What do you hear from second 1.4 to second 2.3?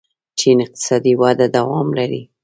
دوام لري.